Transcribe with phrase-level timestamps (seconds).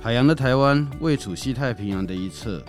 [0.00, 2.62] 海洋的台湾位处西太平洋的一侧，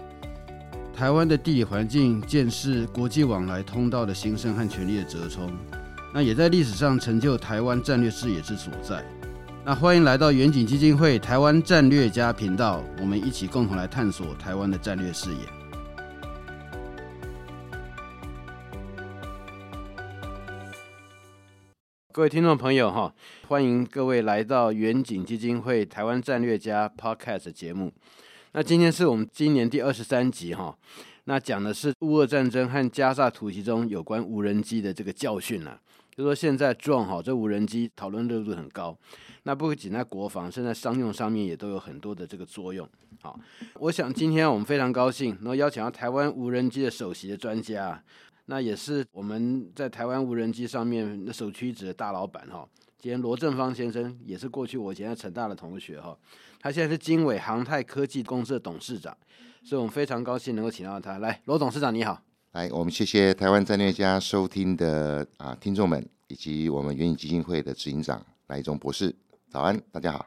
[0.91, 5.47] 台湾的地理环境见识国际往来通道的兴盛和权力的折冲，
[6.12, 9.05] 那也在历史上成就台湾战略视野之所在。
[9.63, 15.58] 那欢迎来到远景基金会台湾战略家频道，我们一起共同来探索台湾的战略视野。
[22.20, 23.15] 各位听众朋友，哈，
[23.47, 27.93] 欢迎各位来到远景基金会台湾战略家 Podcast 节目。
[28.51, 30.78] 那今天是我们今年第二十三集，哈，
[31.23, 35.80] 那讲的是乌俄战争和加萨突袭中有关无人机的这个教训啊。
[36.14, 38.98] 就说现在状哈，这无人机讨论热度很高，
[39.44, 42.86] 那不仅在国防，现在商用上面也都有很多的这个作用。
[43.22, 43.40] 好，
[43.76, 48.04] 我想今天我们非常高兴能够邀请到台湾无人机的首席的专家。
[48.49, 52.67] 那也是我们在台湾无人机上面那首屈一指的大老板哈。
[52.98, 56.17] 今天罗正芳先生也是过去我以前在成大的同学哈，
[56.59, 59.16] 他现在是经纬航太科技公司的董事长，
[59.63, 61.39] 所以我们非常高兴能够请到他来。
[61.45, 69.16] 罗董事长你好，来我们谢谢台湾战略家收听的啊听众们，以及我们远景基金会的执行长赖中博士，
[69.52, 70.25] 早安，大家好。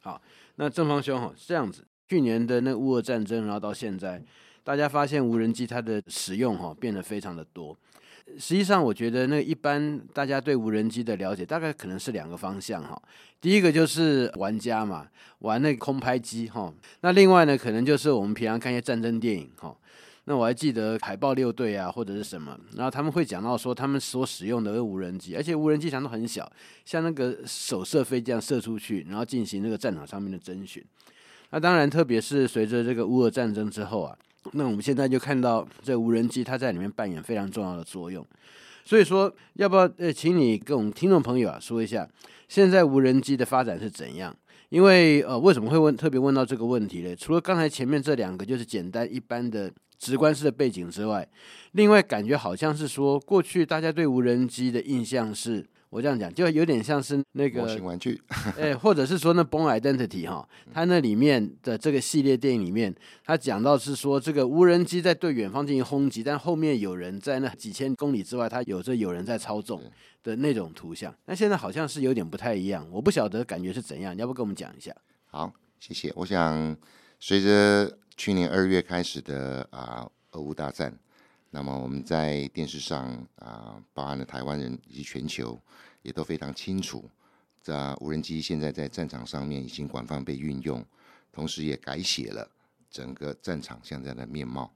[0.00, 0.22] 好，
[0.56, 4.24] 那正方兄哈是这样子，去年的那乌俄战争，然后到现在。
[4.68, 7.74] 大家发现无人机它的使用哈变得非常的多。
[8.38, 13.00] 实际上，我觉得那一般大家对无人机的了解大概可能是两个方向哈。
[13.40, 16.70] 第一个就是玩家嘛，玩那个空拍机哈。
[17.00, 19.74] 那另外呢，可能就是我们平常看一些战争电影哈。
[20.24, 26.46] 那我还记得海豹六队啊，或者是什么，然后他们会讲到说他们所使用的无人机，而且无人机常常都很小，
[26.84, 30.84] 像那个手射飞这样射出去，然后进行那个战场上面的侦巡。
[31.48, 34.14] 那当然，特别是随着这个乌俄战争之后啊。
[34.52, 38.24] 那我们现在就看到这无人机，它在里面扮演非常重要的作用。
[38.84, 42.08] 所以说，要不要呃，请你跟我们听众朋友啊说一下，
[42.48, 44.34] 现在无人机的发展是怎样？
[44.70, 47.14] 因为呃，为什么会问特别问到这个问题呢？
[47.14, 51.28] 除了刚才前面这两个就是简单一般的直观式的背景之外，
[51.72, 55.66] 另外感觉好像是说，过去大家对无人机的印象是。
[55.90, 58.20] 我这样讲，就有点像是那个模型玩具，
[58.58, 62.94] 哎，或者是说那《Bourne Identity》哈，它那里面的这个系列电影里面，
[63.24, 69.82] 它讲到是说这个无人机在对远方进行轰击，但后面有人在那几千公里之外，它有着有人在操纵
[70.22, 71.14] 的那种图像。
[71.24, 74.94] 那现在好像是有点不太一样，我不晓得感觉是怎样，你要不跟我们讲一下？
[75.26, 75.50] 好，
[75.80, 76.12] 谢谢。
[76.14, 76.76] 我想
[77.18, 80.92] 随着去年二月开始的啊俄乌大战。
[81.58, 83.10] 那么我们在电视上
[83.40, 85.60] 啊、包含了台湾人以及全球，
[86.02, 87.10] 也都非常清楚，
[87.60, 90.86] 这无人机现在在战场上面已经广泛被运用，
[91.32, 92.48] 同时也改写了
[92.88, 94.72] 整个战场现在的面貌。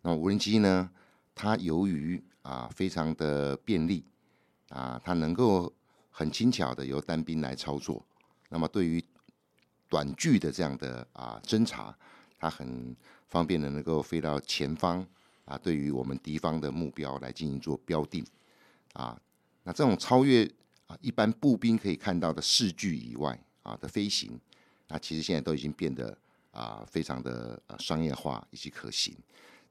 [0.00, 0.90] 那么无人机呢，
[1.34, 4.02] 它由于啊非常的便利
[4.70, 5.70] 啊，它能够
[6.10, 8.02] 很轻巧的由单兵来操作。
[8.48, 9.04] 那么对于
[9.86, 11.94] 短距的这样的啊侦察，
[12.38, 12.96] 它很
[13.28, 15.06] 方便的能够飞到前方。
[15.46, 18.26] 啊，对于我们敌方的目标来进行做标定，
[18.94, 19.16] 啊，
[19.62, 20.44] 那这种超越
[20.88, 24.38] 啊一般步兵可以看到的视距以外啊的飞行，
[24.88, 26.18] 那其实现在都已经变得
[26.50, 29.16] 啊非常的呃商业化以及可行。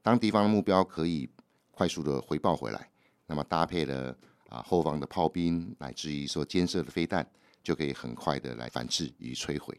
[0.02, 1.30] 当敌方的目标可以
[1.72, 2.90] 快速的回报回来，
[3.28, 7.30] 那么搭配了啊后方的炮兵乃至于说监射的飞弹，
[7.62, 9.78] 就可以很快的来反制与摧毁。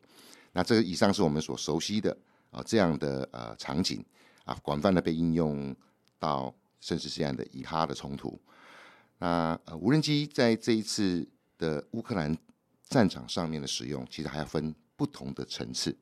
[0.53, 2.15] 那这个以上是我们所熟悉的
[2.51, 4.05] 啊这样的呃场景
[4.45, 5.75] 啊广泛的被应用。
[6.19, 8.41] 到甚至是这样的以哈的冲突，
[9.19, 11.27] 那呃无人机在这一次
[11.59, 12.37] 的乌克兰
[12.89, 15.97] 战场上面的使用，其实还要分不同的层次。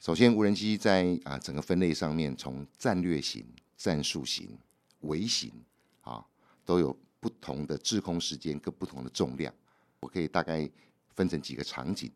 [0.00, 4.58] 首先，无人机在啊整个分类上面，从战略型、战术型、
[5.00, 5.50] 微型
[6.02, 6.24] 啊，
[6.64, 9.52] 都有不同的滞空时间跟不同的重量。
[10.00, 10.68] 我可以大概
[11.14, 12.10] 分成几个场景，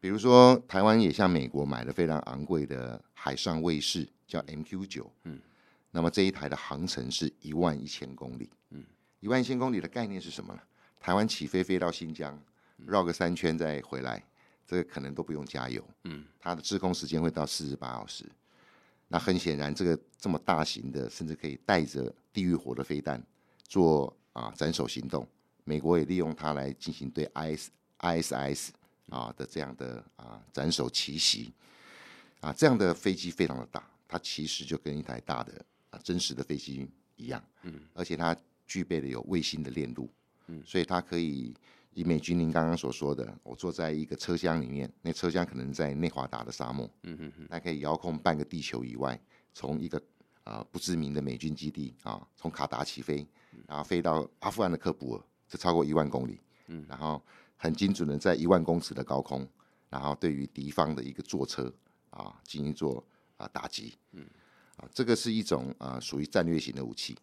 [0.00, 5.40] 比如说台湾也向美国买了非常昂贵的海上卫士，叫 MQ 九，嗯。
[5.90, 8.84] 那么这一台的航程是一万一千公里，嗯，
[9.20, 10.60] 一万一千公里的概念是什么呢？
[11.00, 12.38] 台湾起飞飞到新疆，
[12.76, 14.22] 绕个三圈再回来，
[14.66, 18.24] 这个可能都不用加油，嗯，它的滞空时间会到四十八小时。
[19.08, 23.24] 那很显然，这个这么大型的，甚至可以带着地狱火的飞弹
[23.66, 25.26] 做啊斩首行动，
[25.64, 27.70] 美国也利用它来进行对 IS
[28.00, 28.68] ISIS
[29.08, 31.54] 啊的这样的啊斩首奇袭，
[32.40, 35.64] 啊这样的飞机非常的大，它其实就跟一台大的。
[35.98, 38.36] 啊，真实的飞机一样，嗯，而且它
[38.66, 40.08] 具备了有卫星的链路，
[40.46, 41.54] 嗯，所以它可以
[41.92, 49.20] 以美军您刚刚所说的，我坐在一个车厢里面，那车厢可能在内华达的沙漠，嗯嗯嗯，它可以遥控半个地球以外，
[49.52, 49.98] 从一个
[50.44, 53.26] 啊、呃、不知名的美军基地啊，从卡达起飞，
[53.66, 57.22] 然后飞到阿富汗的喀布尔，这超过一万公里，嗯，然后
[57.56, 59.48] 很精准的在一万公尺的高空
[59.90, 61.72] 然后对于敌方的一个坐车
[62.10, 63.04] 啊进行做
[63.36, 64.24] 啊打击，嗯，
[64.78, 67.14] 啊，这个是一种啊属于战略型的武器，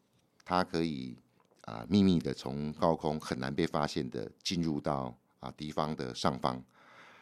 [0.46, 1.18] 它可以
[1.62, 6.63] 啊秘密的从高空很难被发现的进入到啊敌方的上方，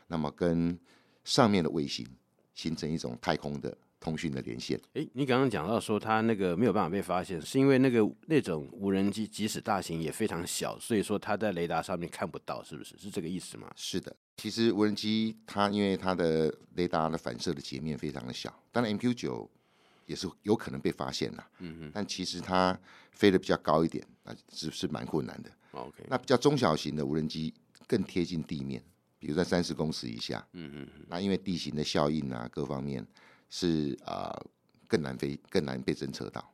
[0.07, 0.77] 那么跟
[1.23, 2.05] 上面的卫星
[2.53, 3.77] 形成一种太空的。
[4.03, 4.77] 通讯的连线。
[4.95, 12.97] 诶，你刚刚讲到说它那个没有办法被发现，是因为那个那种无人机即使大型也非常小，所以说它在雷达上面看不到，是不是？
[12.97, 13.71] 是这个意思吗？
[13.77, 19.49] 是的，其实无人机它因为它的雷达的反射的截面非常的小，当然 MQ 九
[20.05, 22.77] 也是有可能被发现的，嗯哼，但其实它
[23.11, 25.49] 飞得比较高一点，那是是蛮困难的。
[25.71, 27.53] OK，那比较中小型的无人机
[27.87, 28.83] 更贴近地面，
[29.19, 33.05] 比如在三十公尺以下，嗯嗯，那因为地形的效应啊，各方面。
[33.55, 34.45] 是啊、呃，
[34.87, 36.51] 更难飞，更难被侦测到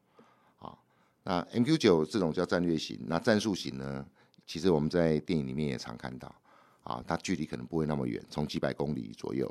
[0.57, 0.77] 啊。
[1.23, 4.05] 那 MQ 九这种叫战略型，那战术型呢？
[4.45, 6.35] 其实我们在电影里面也常看到
[6.83, 9.49] 啊，它距离可能不会那么远，从几百公里左右。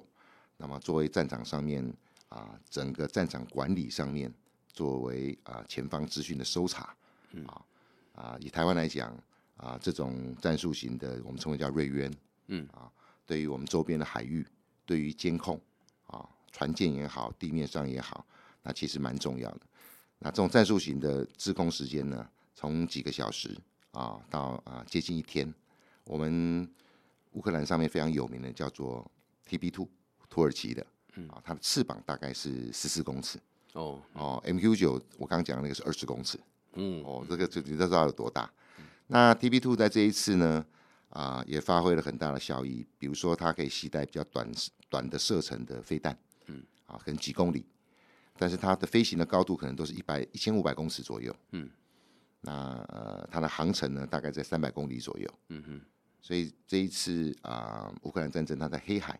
[0.59, 1.91] 那么作为战场上面
[2.29, 4.33] 啊，整个战场管理上面，
[4.73, 6.95] 作为啊前方资讯的搜查
[7.47, 7.65] 啊
[8.15, 9.17] 啊，以台湾来讲
[9.57, 12.13] 啊，这种战术型的，我们称为叫瑞渊，
[12.49, 12.91] 嗯啊，
[13.27, 14.47] 对于我们周边的海域，
[14.85, 15.61] 对于监控
[16.07, 16.29] 啊。
[16.51, 18.27] 船舰也好，地面上也好，
[18.63, 19.61] 那其实蛮重要的。
[20.19, 23.57] 那这种战术型的滞空时间呢，从几个小时
[23.93, 25.53] 啊到啊接近一天。
[26.05, 26.69] 我们
[27.33, 29.09] 乌克兰上面非常有名的叫做
[29.47, 29.87] TB Two
[30.31, 30.85] 土耳其的，
[31.29, 33.39] 啊，它的翅膀大概是十四公尺。
[33.73, 36.39] 哦哦，MQ 九我刚刚讲的那个是二十公尺。
[36.75, 38.51] 嗯哦，这个就你都知道有多大。
[39.07, 40.65] 那 TB Two 在这一次呢，
[41.11, 42.87] 啊也发挥了很大的效益。
[42.99, 44.51] 比如说，它可以携带比较短
[44.89, 46.17] 短的射程的飞弹。
[46.47, 47.67] 嗯啊，可能几公里，
[48.39, 51.35] 但是它的飞行的高度可能都是一百一千五百公尺左右。
[51.53, 51.69] 嗯，
[52.41, 52.53] 那
[52.89, 55.29] 呃，它的航程呢，大概在三百公里左右。
[55.49, 55.81] 嗯哼，
[56.23, 59.19] 所以这一次啊，乌克兰战争，它在黑海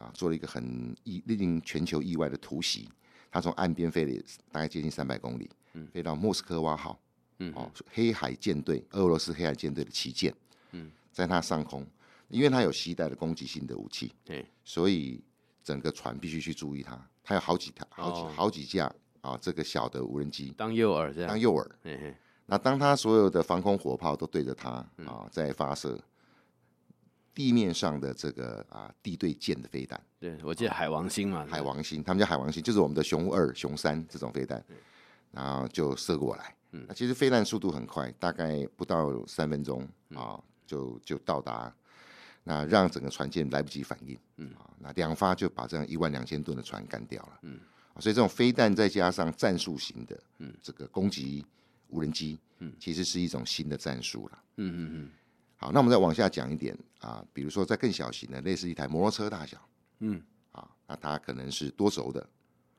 [0.00, 2.88] 啊，做了一个很意令全球意外的突袭。
[3.30, 7.00] 他从岸边飞了大概接近三百公里，嗯，飞到莫斯科湾号，
[7.38, 10.34] 嗯，哦，黑海舰队，俄罗斯黑海舰队的旗舰，
[10.72, 11.86] 嗯，在它上空，
[12.28, 15.22] 因为它有携带的攻击性的武器，对，所以。
[15.62, 21.62] 整个船必须去注意它，它有好几台、好几、好几架啊，这个小的无人机当诱饵这样，当诱饵。
[21.84, 22.14] 嘿嘿，
[22.46, 24.70] 那当它所有的防空火炮都对着它
[25.04, 26.02] 啊，在发射
[27.40, 29.98] 地面上的这个啊地对舰的飞弹。
[30.18, 34.62] 对，我记得海王星嘛，海王星，他们叫海王星，就是我们的熊二、熊三这种飞弹，
[35.30, 36.54] 然后就射过来。
[36.70, 41.74] 那其实飞弹速度很快，大概不到三分钟啊，就就到达。
[42.44, 47.58] 那让整个船舰来不及反应，嗯啊，那两发就把这样一万两千吨的船干掉了，嗯，
[47.98, 51.44] 所以这种飞弹再加上战术型的，嗯，这个攻击
[51.88, 55.10] 无人机，嗯，其实是一种新的战术了，嗯嗯嗯。
[55.60, 59.58] 好，那我们再往下讲一点啊，比如说在更小型的，类似一台摩托车大小，
[59.98, 60.18] 嗯，
[60.52, 62.26] 啊，那它可能是多轴的，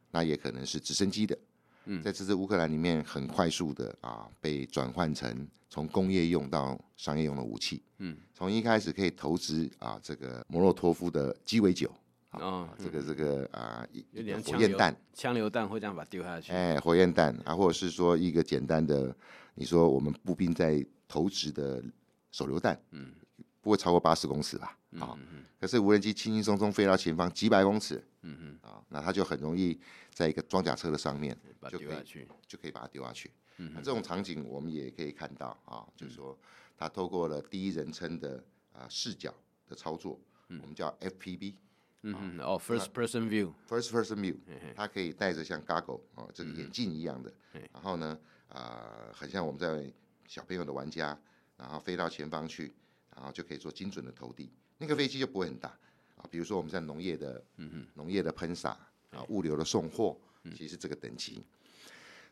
[0.09, 1.37] 那也可能是直升机的。
[1.85, 7.83] 嗯，在这次乌克兰里面，很快速的啊，被转换成从工业用到商业用的武器。
[7.99, 11.87] 嗯，从一开始可以投掷啊，这个摩洛托夫的鸡尾酒
[12.29, 16.51] 啊，哦、这个这个啊，有点火焰弹，枪榴弹会这样把它丢下去。
[16.51, 19.15] 哎，火焰弹啊，或者是说一个简单的，
[19.53, 21.83] 你说我们步兵在投掷的
[22.31, 23.13] 手榴弹，嗯，
[23.61, 24.77] 不会超过八十公尺吧？
[24.99, 25.17] 啊，
[25.59, 29.79] 可是无人机轻轻松松飞到前方几百公尺，嗯嗯，啊，那它就很容易
[30.13, 31.37] 在一个装甲车的上面
[31.69, 33.31] 就可以就可以把它丢下去。
[33.57, 36.37] 嗯，那这种场景我们也可以看到啊，就是说
[36.77, 39.33] 它透过了第一人称的啊视角
[39.67, 41.53] 的操作，我们叫 FPV，
[42.01, 44.35] 嗯哦，First Person View，First Person View，
[44.75, 47.31] 它可以戴着像 Goggle 啊这个眼镜一样的，
[47.71, 48.19] 然后呢
[48.49, 49.93] 啊，很像我们在
[50.27, 51.17] 小朋友的玩家，
[51.61, 52.73] 然后飞到前方去，
[53.15, 54.49] 然后就可以做精准的投递。
[54.79, 55.69] 那个飞机就不会很大
[56.15, 58.71] 啊，比如说我们在农业的，嗯哼农业的喷洒
[59.11, 60.17] 啊，物流的送货，
[60.57, 61.43] 其实这个等级。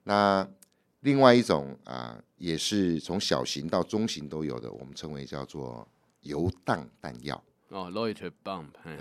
[0.04, 0.48] 那
[1.02, 5.88] 另外一种啊，也是从小型到中型都有的，我们称为叫做
[6.22, 8.98] 游荡弹药哦，loiter bomb，对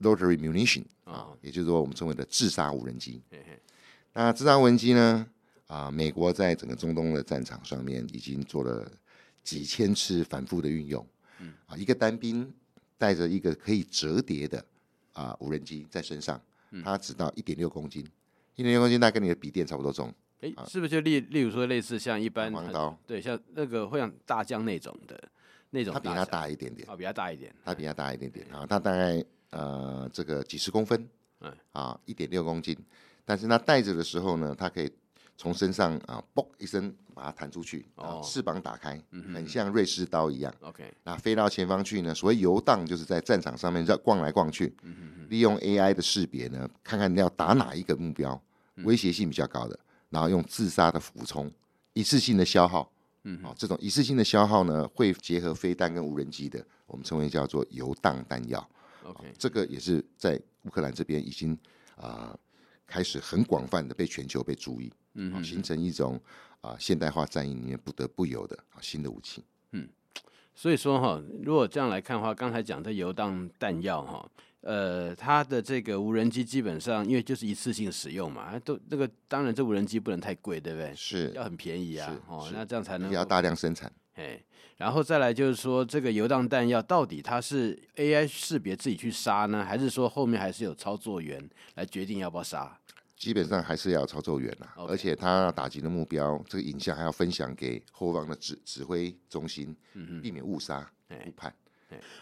[0.00, 3.20] ，loitering munition 啊，也就是说我们称为的自杀无人机。
[4.12, 5.26] 那自杀无人机呢
[5.66, 8.90] 啊，美国在整个中东的战场上面已经做了
[9.42, 11.06] 几千次反复的运用。
[11.66, 12.52] 啊，一个单兵
[12.98, 14.62] 带着一个可以折叠的
[15.14, 16.40] 啊无人机在身上，
[16.84, 18.06] 它只到一点六公斤，
[18.56, 20.12] 一点六公斤大概跟你的笔电差不多重。
[20.42, 22.98] 哎，是不是就例例如说类似像一般黄刀？
[23.06, 25.18] 对，像那个会像大疆那种的
[25.70, 26.88] 那种，它比它大一点点。
[26.88, 31.08] 啊，比它大一点，它比它大一点点啊，它大概呃这个几十公分，
[31.40, 32.76] 嗯啊一点六公斤，
[33.24, 34.90] 但是它带着的时候呢，它可以
[35.40, 40.54] 从身上啊，嘣一声把它弹出去，哦，翅膀打开，很像瑞士刀一样。
[40.60, 42.14] OK，那飞到前方去呢？
[42.14, 44.70] 所谓游荡，就是在战场上面绕逛来逛去，
[45.30, 48.38] 利用 AI 的识别呢，看看你要打哪一个目标，
[48.84, 49.80] 威胁性比较高的，
[50.10, 51.50] 然后用自杀的俯冲，
[51.94, 52.92] 一次性的消耗。
[53.22, 58.68] 嗯，好，这种一次性的消耗呢，会结合飞弹跟无人机的，我们称为叫做游荡弹药。
[59.04, 61.54] OK，这个也是在乌克兰这边已经
[61.96, 62.28] 啊。
[62.28, 62.38] 呃
[62.90, 66.20] 开始很广泛的被全球被注意，嗯，形成一种
[66.60, 69.88] 啊现代化战役里面不得不有的啊新的武器，嗯，
[70.54, 80.94] 所以说哈，如果这样来看的话，刚才讲的游荡弹药哈，呃，它的这个无人机基本上因为就是一次性使用嘛，都那个当然这无人机不能太贵，对不对？
[80.94, 84.40] 是要很便宜啊，哦，那这样才能要大量生产，哎，
[84.76, 92.78] 然后再来就是说这个游荡弹药到底它是 AI 识别自己去杀呢，还是说后面还是有操作员来决定要不要杀？
[93.20, 94.86] 基本上还是要操作员啦，Okay.
[94.86, 99.76] 而且他打击的目标，这个影像还要分享给后方的指指挥中心，
[100.22, 100.90] 避免误杀
[101.26, 101.54] 误判。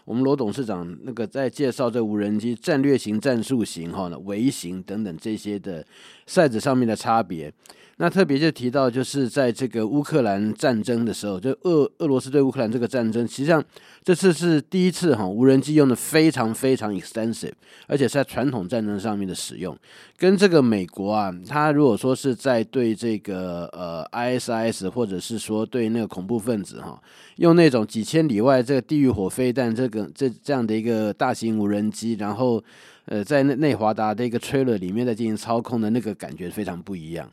[0.05, 5.87] 我们罗董事长那个在介绍这无人机战略型、战术型、哈呢微型等等这些的
[6.27, 7.53] size 上面的差别。
[8.01, 13.63] 那特别就提到，就是在这个乌克兰战争的时候，就俄俄罗斯对乌克兰这个战争，实际上
[14.05, 17.51] 这次是第一次哈，无人机用的非常非常 extensive，
[17.89, 19.77] 而且是在传统战争上面的使用，
[20.17, 27.03] 跟这个美国啊，他如果说是在对这个呃 ISIS 或者是说对那个恐怖分子哈，
[27.39, 32.63] 用那种几千里外这个地狱火飞弹，这个这这样的一个大型无人机，然后
[33.07, 37.29] 呃在内内华达的一个 trailer 里面在进行操控的那个感觉非常不一样。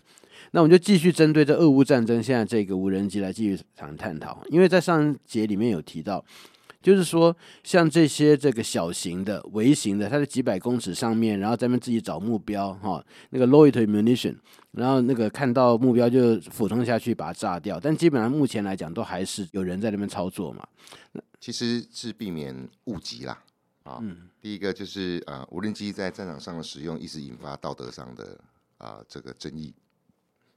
[0.56, 6.24] 那我们就继续针对这俄乌战争现在这个无人机来继续谈探讨，因为在上一节里面有提到，
[6.82, 14.34] 就是说像这些这个小型的、微型的，它在几百公尺上面，然后咱们自己找目标哈，那个 loitering munition，
[14.72, 20.66] 然后那个看到目标就俯冲下去把它炸掉，但基本上目前来讲都还是有人在那边操作嘛。
[21.12, 23.44] 那其实是避免误击啦，
[23.84, 28.40] 啊，嗯、第一个就是啊，无人机在战场上的使用一直引发道德上的
[28.78, 29.76] 啊这个争议。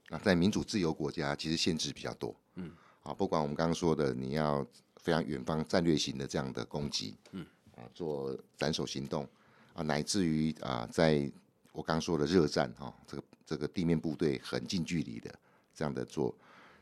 [0.09, 2.71] 那在民主自由国家，其实限制比较多，嗯，
[3.03, 4.65] 啊，不管我们刚刚说的，你要
[4.97, 9.29] 非常远方战略型的这样的攻击，嗯，啊，做斩首行动，
[9.73, 11.31] 啊，乃至于啊，在
[11.71, 15.33] 我刚刚说的热战，哈，这个这个地面部队很近距离的
[15.75, 16.35] 这样的做，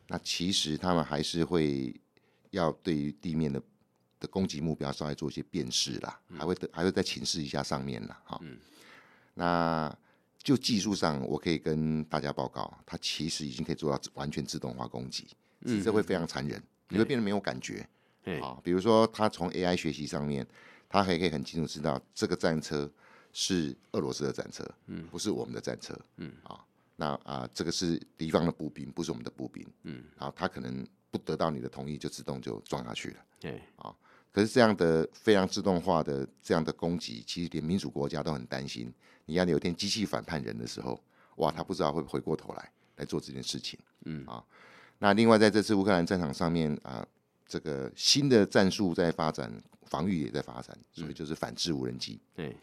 [0.08, 1.94] 那其实他们还是会
[2.52, 3.62] 要对于地面的
[4.22, 8.58] 的攻击目标稍微做一些辨识啦，还会还会再请示一下上面啦，哈，嗯，
[9.34, 9.98] 那。
[10.48, 15.28] 就技术上，我可以跟大家报告，它其实已经可以做到完全自动化攻击，
[15.64, 17.86] 嗯，这会非常残忍，你会变得没有感觉，
[18.42, 20.48] 啊，比如说它从 AI 学习上面，
[20.88, 22.90] 它还可以很清楚知道这个战车
[23.34, 26.64] 是俄罗斯的战车，嗯，不是我们的战车，嗯，啊，
[26.96, 33.94] 那啊，这个是敌方的步兵，不是我们的步兵，嗯，然后它可能不得到你的同意，就自动就撞下去了，对，啊，
[34.32, 38.94] 可是这样的非常自动化的这样的攻击，其实连民主国家都很担心。
[39.28, 41.00] 你要有一天机器反叛人的时候，
[41.36, 44.44] 哇，他不知道会不会回过头来来做这件事情，嗯啊。
[44.98, 47.06] 那另外在这次乌克兰战场上面啊，
[47.46, 49.52] 这个新的战术在发展，
[49.84, 52.20] 防御也在发展，所以就是反制无人机。
[52.34, 52.56] 对、嗯，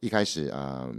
[0.00, 0.92] 一开始啊，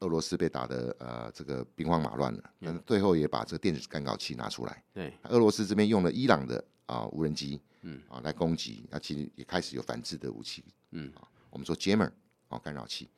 [0.00, 4.84] 俄罗斯被打的呃这个兵荒马乱了，但是最后也把这个电子干扰器拿出来。
[4.92, 12.10] 对，俄罗斯这边用了伊朗的啊无人机，嗯啊来攻击，那其实也开始有反制的武器，嗯啊，我们说 jammer
[12.48, 13.08] 啊干扰器。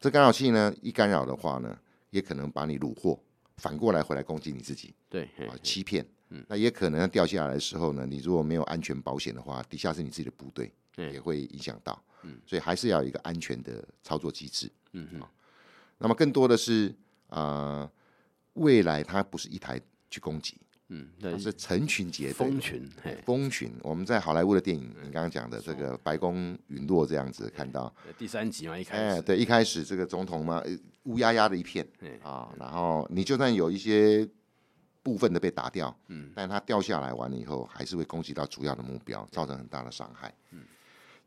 [0.00, 1.78] 这干扰器呢，一干扰的话呢，
[2.08, 3.20] 也可能把你虏获，
[3.58, 4.94] 反过来回来攻击你自己。
[5.10, 6.04] 对，啊，欺骗。
[6.30, 12.02] 嗯，那也可能掉下来的时候呢，你如果没有安全保险的话，底下是你自己的部队，也会影响到。
[12.22, 14.70] 嗯，所以还是要有一个安全的操作机制。
[14.92, 15.22] 嗯嗯。
[15.98, 16.94] 那么更多的是
[17.28, 17.38] 啊、
[17.82, 17.92] 呃，
[18.54, 19.78] 未来它不是一台
[20.10, 20.56] 去攻击。
[20.92, 22.90] 嗯，它是成群结队，蜂群，
[23.24, 23.72] 蜂群。
[23.80, 30.60] 我们在好莱坞的电影，你刚刚讲的这个白宫陨落这样子看到，第三集嘛，一开始，哎，对，一开始这个总统嘛，
[31.04, 31.86] 乌压压的一片，
[32.24, 34.28] 啊，然后你就算有一些
[35.00, 40.34] 部分的被打掉，嗯，但它掉下来完了以后，还是会攻击到主要的目标，造成很大的伤害。
[40.50, 40.64] 嗯，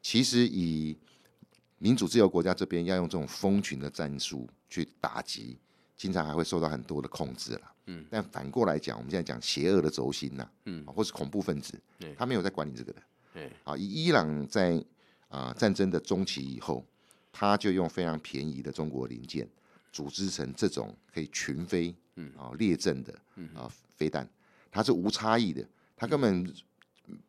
[0.01, 0.97] 其实以
[1.77, 5.57] 民主自由国家这边要用这种蜂群的战术去打击。
[5.95, 11.79] 经常还会受到很多的控制了，嗯，但反过来讲，我们现在讲邪恶的轴心呐，嗯，或是恐怖分子，
[12.17, 13.01] 他没有在管理这个的，
[13.33, 14.75] 对，啊，以伊朗在
[15.29, 16.85] 啊、呃、战争的中期以后，
[17.31, 19.47] 他就用非常便宜的中国零件
[19.91, 22.31] 组织成这种可以群飞，嗯。
[22.37, 23.49] 啊列阵的，嗯。
[23.55, 24.27] 啊飞弹，
[24.71, 26.53] 它是无差异的，他根本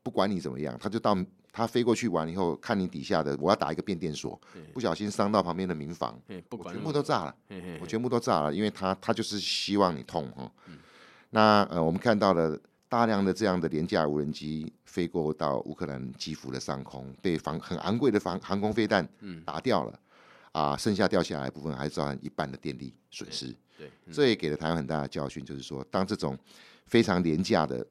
[0.03, 1.17] 不管你怎么样，他就到。
[1.57, 4.39] 他飞过去完以后，看你底下的，我要打一个变电所，
[4.73, 6.21] 不小心伤到旁边的民房，
[6.51, 7.37] 我全部都炸了，
[7.81, 10.51] 我全部都炸了，因为他他就是希望你痛哈。
[11.31, 12.59] 那呃，我们看到了
[12.89, 19.09] 大量的这样的廉价无人机飞过到乌克兰基辅的上空，被防很昂贵的防航空飞弹
[19.45, 20.01] 打掉了，
[20.51, 23.47] 啊、剩下掉下来的部分还是造成一半的电力损失。
[23.79, 26.37] 对，对嗯、这也给了台湾很大的教训，就是说，当这种
[26.87, 27.87] 非常廉价的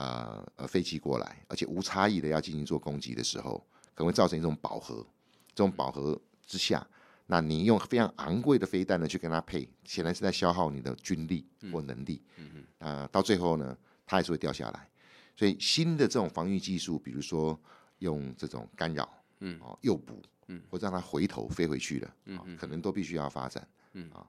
[0.00, 3.62] 呃呃飞机过来，而且无差异的要进行做攻击的时候，
[3.94, 5.06] 可能会造成一种饱和。
[5.52, 6.86] 这种饱和之下，
[7.26, 12.22] 那你用非常昂贵的飞弹呢去跟它配，显然是在消耗你的军力或能力。
[12.36, 13.76] 嗯嗯，啊、呃，到最后呢，
[14.06, 14.88] 它还是会掉下来。
[15.36, 17.58] 所以新的这种防御技术，比如说
[17.98, 19.06] 用这种干扰，
[19.40, 23.66] 嗯，哦，诱捕，嗯，或者让它回头飞回去了，嗯、哦，可能都必须要发展。
[23.94, 24.26] 嗯啊、哦，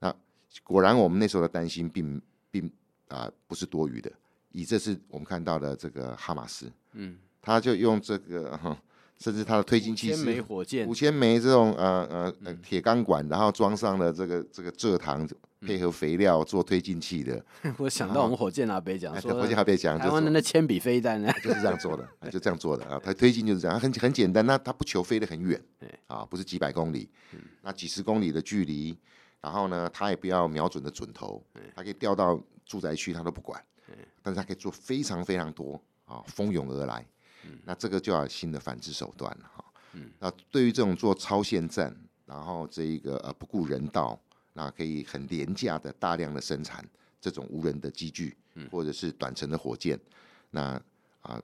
[0.00, 0.16] 那
[0.64, 2.66] 果然我们那时候的担心并并
[3.08, 4.10] 啊、呃、不是多余的。
[4.52, 8.76] 以这次我们看到的这个哈马斯，嗯，他就用这个哈。
[9.18, 15.28] 甚至他的推进器是五千枚火箭，五千枚这种呃呃铁钢管，然后装上了这个这个蔗糖，
[15.60, 17.44] 配合肥料做推进器的。
[17.78, 23.00] 我想到我们火箭阿伯讲说，火箭阿伯讲，台湾的那铅笔飞弹呢，就是这样做的，就这样做的啊。
[23.00, 24.44] 它推进就是这样，很很简单。
[24.44, 25.62] 那它不求飞得很远，
[26.08, 27.08] 啊，不是几百公里，
[27.60, 28.98] 那几十公里的距离，
[29.40, 31.40] 然后呢，它也不要瞄准的准头，
[31.76, 33.62] 它可以掉到住宅区，它都不管。
[34.22, 37.06] 但是它可以做非常非常多啊，蜂拥而来。
[37.64, 39.64] 那这个就要新的反制手段了哈。
[40.18, 41.94] 那对于这种做超限战，
[42.24, 44.18] 然后这一个呃不顾人道，
[44.52, 46.88] 那可以很廉价的大量的生产
[47.20, 48.36] 这种无人的机具，
[48.70, 49.98] 或者是短程的火箭，
[50.50, 50.80] 那
[51.20, 51.42] 啊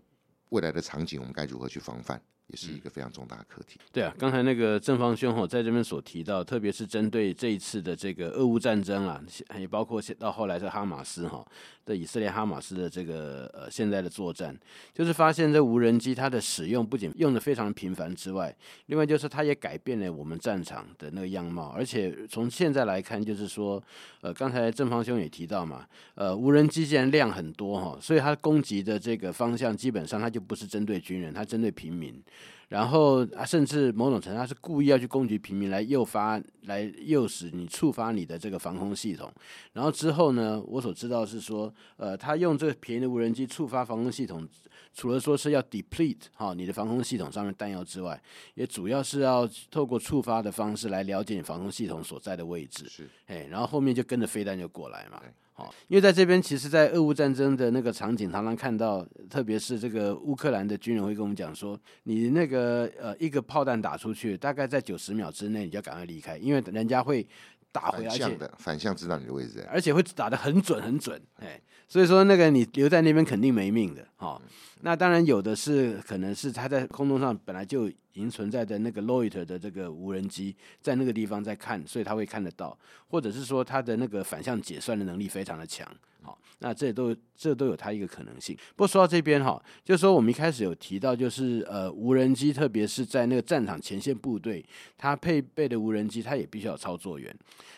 [0.50, 2.20] 未来的场景我们该如何去防范？
[2.48, 3.78] 也是一个非常重大的课题。
[3.92, 9.22] 对啊，刚才那个正方兄哈在这边所提到，特别是针对这一次的这个俄乌战争啊，
[9.58, 11.46] 也包括到后来是哈马斯哈
[11.84, 14.58] 的以色列哈马斯的这个呃现在的作战，
[14.94, 18.54] 就是发现这无人机它的使用不仅用的非常频繁之外，
[18.86, 23.82] 另外就是它也改变了我们战场的那个样貌，而且从现在来看，就是说
[24.22, 32.18] 呃刚才正方兄也提到嘛，呃无人机既然量很多哈，所以它攻击的这个方向基本上它就不是针对军人，它针对平民。
[32.68, 39.32] 然后啊，甚至某种程度，他是故意要去攻击平民，来诱发、来诱使你触发你的这个防空系统。
[39.72, 44.46] 然后之后呢，我所知道是说，呃，他用这个便宜的无人机触发防空系统，
[44.92, 48.22] 除了说是要 deplete 哈你的防空系统上面弹药之外，
[48.54, 52.86] 也主要是要透过触发的方式来了解你防空系统所在的位置。
[52.86, 55.22] 是，哎，然后后面就跟着飞弹就过来嘛。
[55.88, 67.26] 因为在这边，其实，在俄乌战争的那个场景，常常看到，特别是这个乌克兰的军人会跟我们讲说，你那个呃一个炮弹打出去，大概在九十秒之内，你就要赶快离开，因为人家会
[67.72, 74.40] 打回来，反向的，反向知道你的位置，而且会打得很准很准，哎，所以说那个你留在那边肯定没命的，哈。
[74.80, 82.78] 那当然有的是，可能是他在空中上本来就已经存在的那个 loiter 的这个无人机，在那个地方在看，所以他会看得到，
[83.08, 85.84] 或者是说他的那个反向解算的能力非常的强，
[86.58, 88.56] 那这都这都有它一个可能性。
[88.74, 94.64] 不过说到这边哈，就是说我们一开始有提到，就是呃无人机，特别是在那个战场前线部队，
[94.96, 97.34] 它配备的无人机，它也必须要操作员，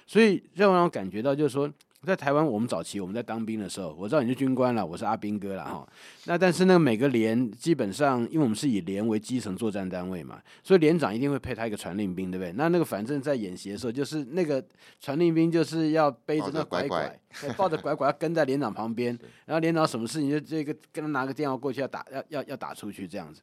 [0.07, 1.71] 所以让我感觉到就是说。
[2.07, 5.87] 在台湾，我们早期我们在当兵的时候，我知道你是军官了，我是阿兵哥了哈。
[6.25, 12.53] 那但是呢，每个连基本上，因为我们是以连为基层作战单位嘛，所以连长一定会配他一个传令兵，对不对？
[12.53, 14.65] 那那个反正在演习的时候，就是那个
[14.99, 17.21] 传令兵就是要背着那拐拐，
[17.55, 23.43] 抱着拐拐要跟在连长旁边， 然后连长什么事情就这个跟他拿个电话过去要打，要要要打出去这样子。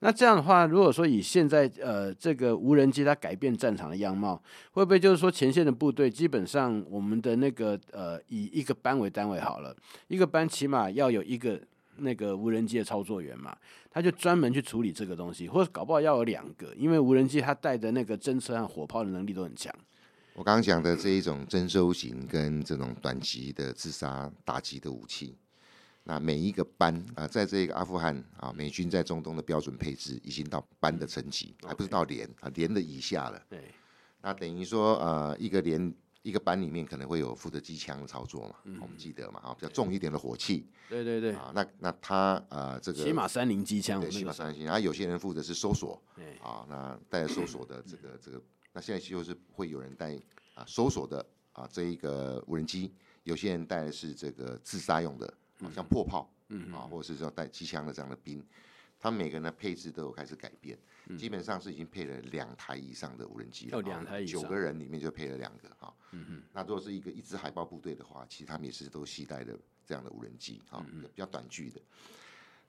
[0.00, 9.74] 那这样的话，如果说以现在呃这个无人机它改变战场的样貌，会不会就是说前线的部队基本上我们的那个呃以一个班为单位好了，
[10.06, 11.60] 一个班起码要有一个
[11.96, 13.56] 那个无人机的操作员嘛，
[13.90, 19.74] 他就专门去处理这个东西，或者搞不好要有两个，因为无人机它带的那个侦测和火炮的能力都很强。
[20.34, 25.36] 我刚刚讲的这一种征收型跟这种短期的自杀打击的武器。
[26.08, 33.38] 那每一个班啊，在这个阿富汗啊，美军在中东的标准配置已经到班的层级，还不是到连啊，连的以下了。
[33.50, 33.62] 对，
[34.22, 40.66] 那等于说呃，一个连一个班里面可能会有负责机枪的操作嘛，我们记得嘛啊，比较重一点的火器。
[40.88, 41.32] 对对对。
[41.32, 46.02] 啊，那那他呃这个起码三零机枪，对，起码三零机枪，然后有些人负责是搜索，
[46.42, 48.40] 啊，那带着搜索的这个这个，
[48.72, 50.18] 那现在就是会有人带
[50.54, 52.94] 啊搜索的啊这一个无人机，
[53.24, 55.34] 有些人带的是这个自杀用的。
[55.74, 58.44] 像破炮，嗯啊，或者是说带机枪的这样的兵，
[58.98, 60.78] 他们每个人的配置都有开始改变，
[61.18, 71.80] 基本上是已经配了两台以上的无人机了，两台以上，九个人里面就配了两个哈，嗯嗯，那如果是一个一支海豹部队的话，其实他们也是都携带的这样的无人机啊，比较短距的。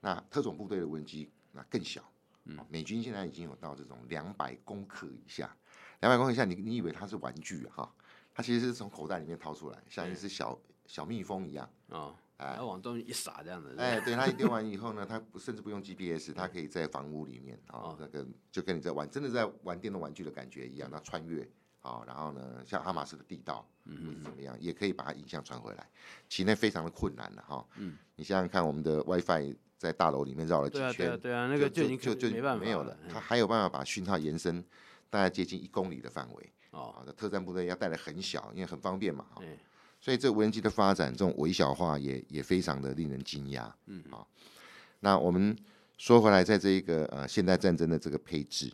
[0.00, 2.02] 那特种部队的无人机那更小，
[2.68, 5.54] 美军现在已经有到这种两百公克以下。
[6.00, 7.92] 两百公克以下，你你以为它是玩具哈？
[8.32, 12.16] 它其实是从口袋里面掏出来，像一只小小蜜蜂一样哦。
[12.40, 13.74] 哎，往东西一撒这样子。
[13.78, 20.88] 哎，对，它一丢完以后呢， 它甚至不用 GPS，它可以在房屋里面啊，那个就跟你在玩，真的在玩电动玩具的感觉一样。
[20.90, 21.46] 那穿越
[21.82, 25.86] 啊，然后呢，像哈马斯的地道，嗯，怎么样，也可以把它影像传回来。
[26.28, 27.66] 其实那非常的困难了哈。
[27.76, 27.96] 嗯。
[28.16, 32.96] 你想想看，我们的 WiFi 在大楼里面绕了几圈，对啊，对啊，那个就就就没办法没有了。
[33.08, 34.62] 它还有办法把讯号延伸
[35.08, 36.52] 大概接近一公里的范围。
[36.72, 37.02] 哦。
[37.06, 39.26] 那特战部队要带的很小，因为很方便嘛。
[39.38, 39.58] 对。
[40.00, 43.70] 所以这无人机的发展，这种微小化也也非常的令人惊讶。
[43.86, 44.26] 嗯，好，
[45.00, 45.54] 那我们
[45.98, 48.72] 说回来，在这一个呃现代战争的这个配置，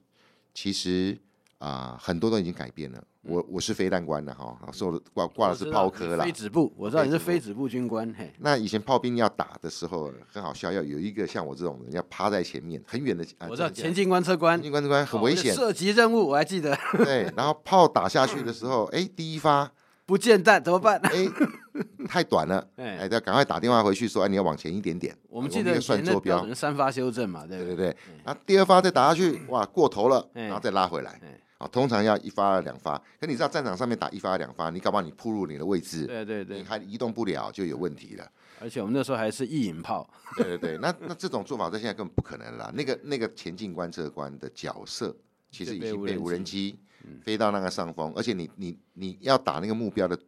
[0.54, 1.18] 其实
[1.58, 3.02] 啊、呃、很多都已经改变了。
[3.22, 6.22] 我我是飞弹官的哈，受了挂挂的是炮科了。
[6.22, 8.14] 飞指部，我知道你是飞子部军官。
[8.16, 13.26] 嘿，那以前炮兵要打的时候很好笑，要有一个像我这种人要趴在前面很远的。
[13.48, 16.78] 我知道前进观测官，前进观测官很危险，射击任务我还记得。
[16.98, 19.72] 对，然后炮打下去的时候，哎，第一发。
[20.06, 20.98] 不见弹怎么办？
[21.02, 21.30] 哎、欸，
[22.06, 25.14] 太短了， 哎，要赶快打电话回去说，哎，你要往前一点点。
[25.28, 27.96] 我们记得算坐标，三发修正嘛，对，对对对。
[28.24, 31.20] 那第二发再打下去，哇，过头了，然后再拉回来。
[31.58, 32.98] 啊，通常要一发两发。
[33.18, 38.30] 可你知道战场上面打一发两发，你搞不好你铺入你的位置，对对对，你还移动不了就有问题了。
[38.60, 40.78] 而且我们那时候还是一引炮，对对对。
[40.78, 42.70] 那那这种做法在现在根本不可能了。
[42.74, 45.16] 那个那个前进观测官的角色，
[45.50, 46.78] 其实已经被无人机
[47.22, 50.18] 飞到那个上风，而且你你你要打那个目标的。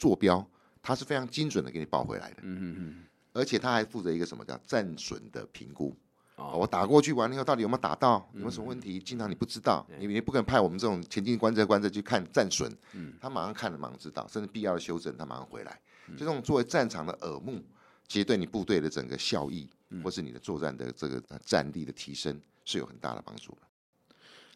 [0.00, 0.48] 坐标，
[0.80, 5.92] 它是非常精准的给你报回来的，嗯嗯嗯，而且他还负责一个什么叫战损的评估，
[6.36, 17.60] 哦，我打过去完了以后，到底有没有打到，有没有什么问题，经常你不知道，你你不可能派我们这种前进观测观测去看战损，嗯，他马上看了马上知道，甚至必要的修正他马上回来，就这种作为战场的耳目，
[18.06, 19.68] 其实对你部队的整个效益，
[20.04, 23.67] 或是你的作战的这个战力的提升是有很大的帮助的。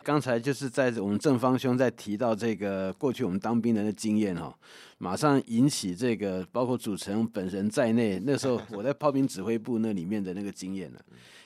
[0.02, 4.52] 刚才就是在我们正方兄在提到这个过去我们当兵人的经验哈，
[4.98, 11.00] 马上引起这个包括主持人本人在内，那时候我在炮兵指挥部那里面的那个经验了，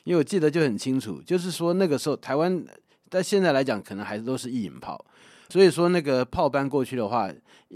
[0.05, 2.65] 因为我记得就很清楚，就是说那个时候台湾，
[3.11, 5.05] 在现在来讲可能还是都是一引炮，
[5.49, 7.31] 所以说那个炮班过去的话，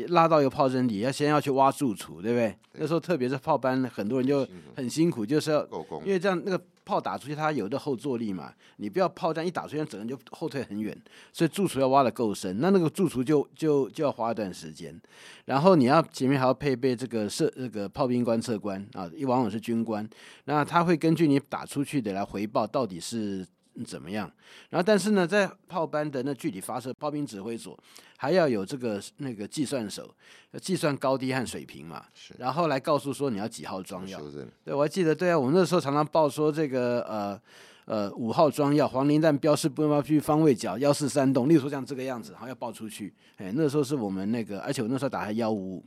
[0.09, 2.57] 拉到一个炮阵地要先要去挖驻处，对不对？
[2.75, 5.67] 那时候特别是炮班，很多人就很辛苦，就是要
[6.05, 6.63] 因为这样那个。
[6.83, 10.97] 炮打出去，它有的后坐力嘛，你不要炮弹一打出去，整个人就后退很远，
[11.33, 15.01] 所以驻处要挖的够深，那那个驻处就就就要花一段时间，
[15.45, 20.09] 然后你要前面还要配备这个射这个炮兵观测官啊，一往往是军官，
[20.47, 23.47] 那他会根据你打出去的来回报到底是。
[23.85, 24.31] 怎么样？
[24.69, 27.79] 然后，但是呢，在炮班的那具体发射，炮兵指挥所
[28.17, 30.15] 还要有这个那个计算手，
[30.61, 32.05] 计算高低和水平嘛。
[32.13, 32.35] 是。
[32.39, 34.21] 然后来告诉说你要几号装药。
[34.65, 37.41] 对，我还记得，对啊，我们那时候常常报说这个呃
[37.87, 43.15] 呃五号装药，黄磷弹标示不要去方位角幺四三栋，例如说像这个样子，然后要报出去。
[43.37, 45.85] 哎，那时候是我们那个，而且我那时候打还幺五五，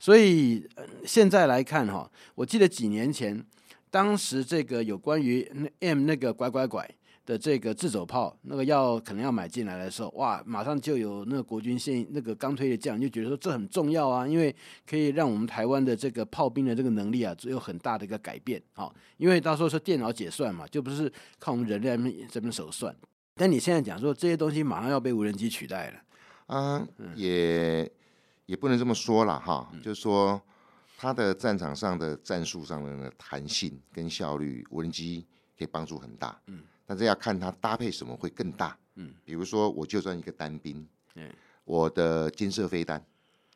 [0.00, 3.44] 所以、呃、现在来看哈，我记得几年前，
[3.90, 6.90] 当时这个有关于 M 那个拐拐拐。
[7.26, 14.54] 的这个自走炮，那个要可能要买进来的时候，哇，马上就有那个国军现那个刚推的将就觉得说这很重要啊，因为
[14.88, 18.88] 可以让我们台湾的这个炮兵的这个能力啊，只有很大的一个改变啊。
[19.16, 22.94] 因为到时候是电脑解算嘛，就不是靠我们人类这边手算。
[23.34, 26.86] 但你现在讲说这些东西马上要被无人机取代了，啊，
[27.16, 27.90] 也
[28.46, 30.40] 也不能这么说了哈，就是说
[30.96, 35.26] 它的战场上的战术上的弹性跟效率，无人机
[35.58, 36.62] 可以帮助很大，嗯。
[36.86, 41.28] 但是要看它搭配什么会更大，嗯，比如说我就算一个单兵，嗯，
[41.64, 43.04] 我的金色飞弹，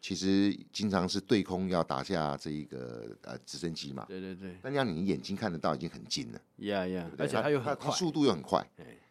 [0.00, 8.66] 其实经常是对空要打下这一个呃直升机嘛，对对对，但让你眼睛看得到已经很近了，呀呀，而且它又很快，速度又很快，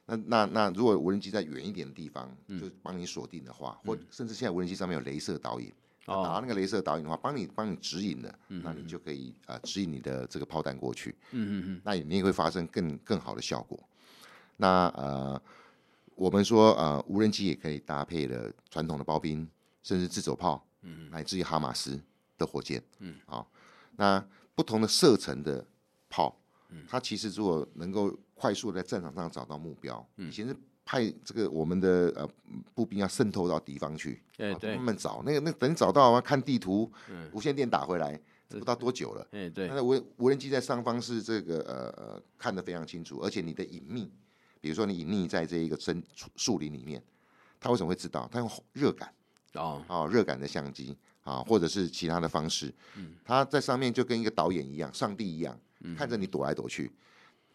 [0.06, 2.30] 那那那如果无人机在远一点的地方，
[2.60, 5.72] 就帮你锁定的话，或甚至现在无人机上面有镭射导引，
[6.06, 13.80] 打那个镭射导引的话，帮你帮你指引的，那你就可以呃指引你的这个炮弹过去，嗯嗯嗯，那你也会发生更更好的效果。
[14.62, 15.42] 那呃，
[16.16, 19.50] 我们说呃，无人机也可以搭配了传统的炮兵，
[19.84, 21.98] 甚至自走炮，嗯，乃至于哈马斯
[22.38, 23.48] 的火箭，嗯，好、哦，
[23.96, 24.22] 那
[24.56, 25.66] 不同的射程的
[26.10, 26.38] 炮，
[26.72, 32.30] 嗯，它其实如果能够快速的在战场上找到目标，嗯，以前是派这个我们的呃
[32.76, 38.20] 步兵要渗透到敌方去，对对，慢慢找那个那等找到啊，看地图，嗯，无线电打回来，
[38.50, 44.12] 不知道多久了，哎对，那无无人机在上方是这个呃呃看得非常清楚，而且你的隐秘。
[44.62, 46.04] 比如说你隐匿在这一个森
[46.36, 47.02] 树林里面，
[47.60, 48.28] 他为什么会知道？
[48.32, 49.14] 他用热感
[49.54, 55.60] 哦，哦，热感的相机啊，或者是其他的方式，嗯，他在上面就跟一个导演一样，上帝一样，
[55.98, 56.92] 看着你躲来躲去。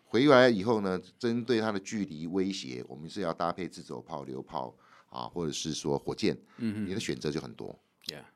[0.06, 4.74] 回来以后呢，针对他的距离威胁，我们是要搭配自走炮、榴炮
[5.08, 7.76] 啊，或者是说火箭，嗯你的选择就很多。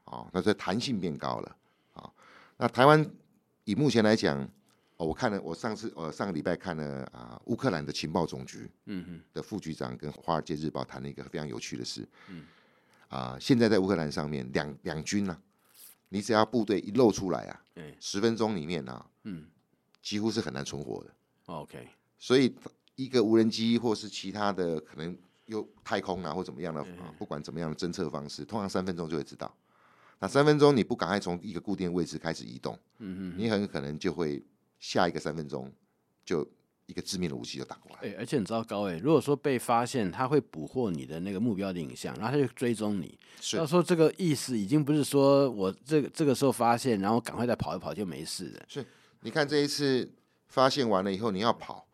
[0.05, 1.57] 啊，那这弹性变高了
[1.93, 2.11] 啊。
[2.57, 3.09] 那台湾
[3.65, 4.49] 以目前来讲，
[4.99, 12.07] 哦，我看了，我上次呃上个礼拜看了啊，乌克兰的情报总局嗯的副局长跟《华尔街日报》谈了一个非常有趣的事。
[12.29, 12.45] 嗯
[13.09, 15.41] 啊，现在在乌克兰上面两两军呢、啊，
[16.11, 19.47] 你只要部队一露出来啊，对，十分钟里面呢、啊，嗯
[20.03, 21.15] 几乎是很难存活的。
[21.47, 22.55] ，OK，所以
[22.97, 29.55] 一个无人机或是其他的可能又太空啊或怎么样的啊，不管怎么样的侦测方式，通常三分钟就会知道。
[30.19, 34.45] 那三分钟你不赶快从一个固定位置开始移动，嗯哼你很可能就会
[34.79, 35.73] 下一个三分钟
[36.25, 36.47] 就
[36.87, 38.09] 一个致命的武器就打过来。
[38.09, 43.19] 哎、而且很糟糕哎、如果说被发现，他会捕获你的那个目标的影像，然后他就追踪你。
[43.41, 48.65] 是要说这个意思，已经不是说我这个这个时候发现，然后赶快再跑一跑就没事了。
[48.69, 48.85] 是，
[49.21, 50.11] 你看这一次
[50.49, 51.87] 发现完了以后，你要跑，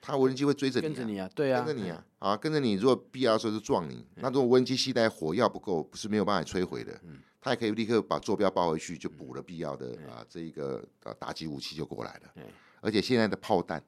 [0.00, 2.72] 他无人机会追着你、啊，跟着你啊，对啊，跟着你啊，啊，跟着你。
[2.74, 6.98] 如果必要的时候就撞你，那如果无人机携带火药不够，不是没有办法摧毁的，
[7.40, 12.32] 他也可以立刻把坐标报回去，就补了必要的啊这一个啊打击武器就过来了。
[12.80, 13.82] 而且现在的炮弹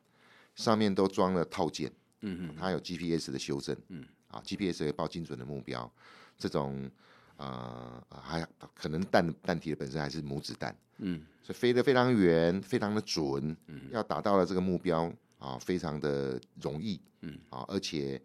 [0.54, 5.90] 上面都装了套件，嗯嗯，它有 GPS 的修正，嗯，啊 GPS 会报精准的目标，
[6.38, 6.90] 这种
[7.36, 13.56] 呃还可能弹弹体的本身还是母子弹，嗯，所以飞得非常远，非常的准，
[13.90, 18.20] 要达到了这个目标啊，非常的容易，嗯，啊，而且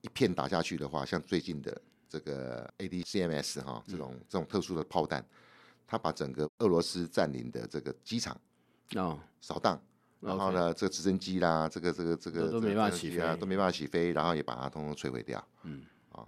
[0.00, 5.24] 一片打下去的话，像最近的这个 ADCMS 哈、啊，这种这种特殊的炮弹，
[5.86, 8.38] 它把整个俄罗斯占领的这个机场
[8.96, 9.80] 哦，扫荡。
[10.18, 15.42] 然后呢，这个直升机啦，这个这个这个都没办法起飞啊，都没办法起飞，然后也把它通通摧毁掉。
[15.62, 16.26] 嗯，啊，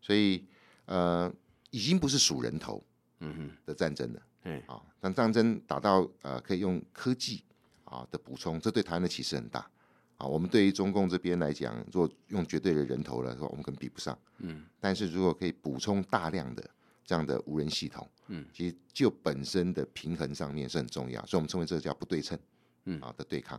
[0.00, 0.46] 所以
[0.84, 1.32] 呃，
[1.70, 2.80] 已经不是数人头
[3.18, 4.22] 嗯哼，的战争了。
[4.44, 7.42] 哎，啊，但战争打到呃，可以用科技
[7.84, 9.68] 啊的补充，这对台湾的启示很大。
[10.16, 14.18] 啊，我们对于中共这边来讲，如果用绝对的人头来说，我们可能比不上。
[14.38, 16.68] 嗯，但是如果可以补充大量的
[17.04, 22.38] 这样的无人系统，嗯，其实就本身的平衡上面是很重要，所以我们称为这个叫不对称。
[22.86, 23.58] 嗯啊的对抗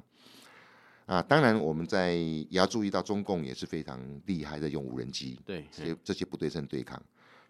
[1.08, 7.02] 啊，当然我们在也要注意到，中共也是非常厉害的用无人机，对，这些这些不对称对抗。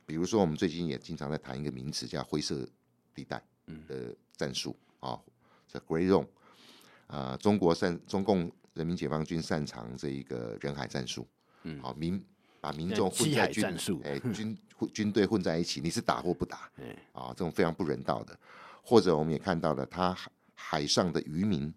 [0.05, 2.65] 比如说，我们最近也经常在谈一个名词，叫灰色
[3.13, 3.43] 地带
[3.89, 5.19] 的战术啊，
[5.67, 6.27] 这 Grey Zone
[7.07, 11.27] 啊，中国擅中共人民解放军擅长这一个人海战术，
[11.63, 12.23] 嗯，好民
[12.61, 14.57] 把民众混在军战术，哎军
[14.93, 16.95] 军队混在一起，你是打或不打， 哎。
[17.11, 18.38] 啊，这种非常不人道的，
[18.83, 20.15] 或者我们也看到了他。
[20.57, 21.71] 海上的渔民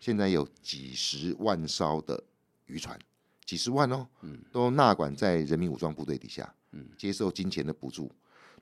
[0.00, 2.22] 现在有几十万艘的
[2.66, 2.98] 渔船，
[3.44, 4.06] 几十万哦，
[4.50, 6.54] 都纳管在人民武装部队底下，
[6.96, 8.10] 接受金钱的补助，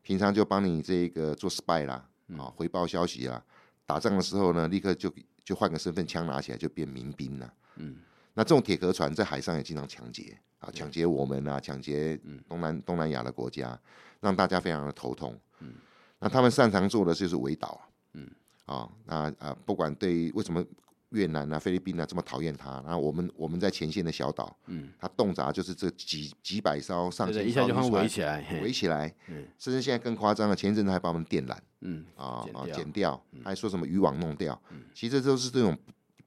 [0.03, 2.05] 平常就帮你这个做 spy 啦，
[2.37, 3.41] 啊，回报消息啦，
[3.87, 5.13] 打仗的时候呢，立刻就
[5.45, 7.97] 就换个身份，枪拿起来就变民兵了，嗯，
[8.35, 13.79] 那这种铁壳船在海上也经常抢劫啊，抢劫我们啊，抢劫东南东南亚的国家，
[14.21, 15.75] 让大家非常的头痛，嗯。
[16.19, 17.81] 那他们擅长做的就是围岛。
[18.13, 18.31] 嗯。
[18.67, 20.65] 啊、哦，那啊，不管对为什么
[21.09, 35.77] 越南啊、菲律宾啊这么讨厌他，然后我们我们在前线的小岛，嗯，他动辄就是这几几百艘、上千艘，一下就围起来，围起来，嗯，甚至现在更夸张了，前一阵子还把我们电缆，嗯，啊啊剪剪掉，还说什么渔网弄掉，嗯，其实这都是这种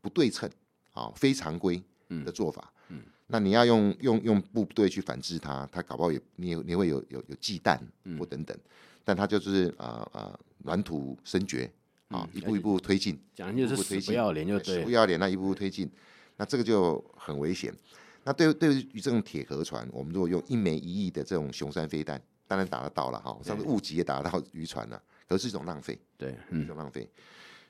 [0.01, 0.49] 不对称
[0.93, 1.83] 啊、非常规
[2.25, 7.77] 的做法，嗯，那你要用用用部队去反制他，他搞不好也你也你会有有有忌惮
[8.17, 8.57] 或等等，
[9.03, 11.69] 但他就是啊啊软土深掘。
[12.09, 15.89] 啊，一步一步推进，讲的就是死不要脸，就对，死不要脸，那一步步推进，
[16.37, 17.73] 那这个就很危险。
[18.23, 23.35] 那对对于这种铁壳船，我们如果用一枚一亿的这种雄山飞弹，当然打得到了哈。
[23.41, 27.09] 上次误击也打得到渔船了，可是一种浪费，对，一种浪费。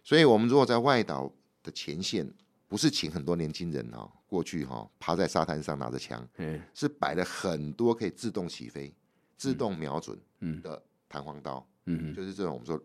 [0.04, 1.32] 所以我们如果在外岛
[1.62, 2.30] 的前线，
[2.74, 6.28] 不是请很多年轻人哈过去哈趴在沙滩上拿着枪，
[6.74, 8.92] 是摆了很多可以自动起飞、
[9.38, 10.20] 自动瞄准
[10.64, 12.84] 的弹簧刀，嗯，就是这种我们说。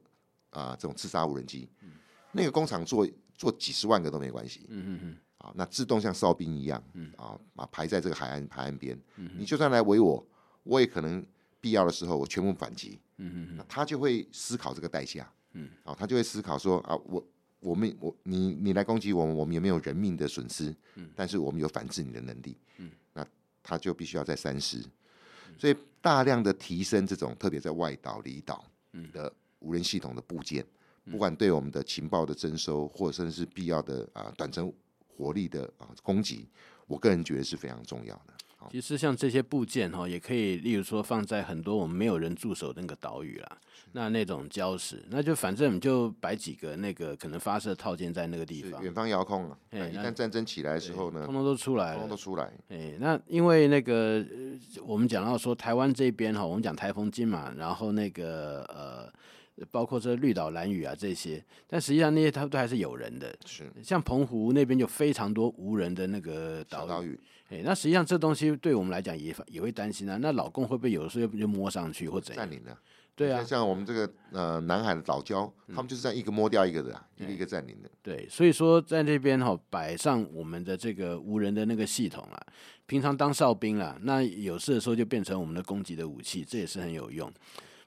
[0.51, 1.91] 啊，这种刺杀无人机，嗯、
[2.33, 4.65] 那个工厂做做几十万个都没关系。
[4.71, 5.19] 嗯嗯嗯。
[5.37, 6.83] 啊，那自动像哨兵一样，
[7.19, 10.27] 啊啊，排在这个海岸海岸边，嗯、你就算来围我，
[10.63, 11.25] 我也可能
[11.61, 12.99] 必要的时候我全部反击。
[13.19, 15.31] 嗯嗯那他就会思考这个代价。
[15.53, 15.69] 嗯。
[15.85, 17.23] 啊，他就会思考说啊，我
[17.61, 20.75] 我们我你你来攻击我们，我们有没有人命的损失？
[20.95, 21.09] 嗯。
[21.15, 22.57] 但是我们有反制你的能力。
[22.77, 22.91] 嗯。
[23.13, 23.27] 那
[23.63, 24.83] 他就必须要在三思。
[25.57, 28.65] 所以大量的提升这种，特别在外岛离岛
[29.13, 29.33] 的。
[29.61, 30.65] 无人系统的部件，
[31.11, 34.73] 不管对我们的情报的征收，或者甚至是必要的啊短程
[35.09, 36.47] 火力的啊攻击，
[36.87, 38.35] 我个人觉得是非常重要的。
[38.71, 43.59] 其实像这些部件哈，也可以，例如说放在很多我们没有人驻守的那个岛屿啦，
[43.93, 49.59] 那那种礁石，那就反正你就摆几个那个可能发射套件在那个地方，远方遥控啊。
[49.71, 52.53] 哎，一旦战争起来的时候呢，通通都出来了，通通都出来。
[52.69, 54.25] 哎，那因为那个
[54.85, 59.13] 我们讲到说台湾这边哈，我们讲台风金嘛，然后那个呃。
[59.73, 63.35] 包括这绿岛、蓝屿啊这些，但实际上那些它都还是有人的。
[63.45, 67.19] 是，像澎湖那边就非常多无人的那个岛岛屿。
[67.49, 70.19] 哎，那实际上这东西对我们来讲也也会担心啊。
[70.21, 72.79] 那老公会不会有的时候又就摸上去或怎样占领了？
[73.17, 77.91] 对啊，像我们这个呃南海的岛礁，他们就是这样一个摸掉一个的，嗯、一个一个占领的。
[78.01, 82.47] 对，所以说在那边哈摆上我们的这个无人的那个系统啊，
[82.87, 87.29] 平常当哨兵啊，那有事的时候就变成我们的攻击的武器，这也是很有用。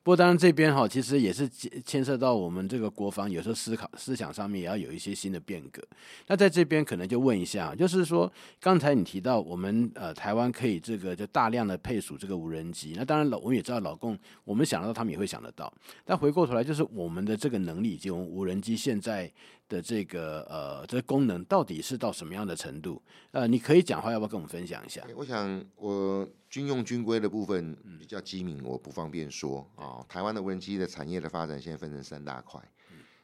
[0.04, 1.48] 不过当然这边哈，其实也是
[1.86, 5.80] 牵涉到我们这个国防，有时候思考思想上面也要有一些新的变革。
[6.26, 15.72] 那在这边可能就问一下，就是说刚才你提到我们呃台湾可以这个就大量的配属这个无人机，那当然老我们也知道老共我们想得到，他们也会想得到。
[16.04, 19.32] 但回过头来就是我们的这个能力以及我们无人机现在
[19.70, 23.00] 的这个呃这个功能到底是到什么样的程度？
[23.30, 25.04] 呃，你可以讲话，要不要跟我们分享一下？
[25.16, 26.28] 我想我。
[26.52, 30.06] 军用军规的部分比较机敏，我不方便说啊。
[30.10, 32.62] 台湾的无人机的产业的发展现在分成三大块。